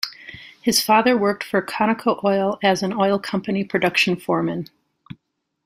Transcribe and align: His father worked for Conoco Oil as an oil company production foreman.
His 0.59 0.81
father 0.81 1.15
worked 1.15 1.43
for 1.43 1.61
Conoco 1.61 2.23
Oil 2.23 2.57
as 2.63 2.81
an 2.81 2.91
oil 2.91 3.19
company 3.19 3.63
production 3.63 4.15
foreman. 4.15 4.67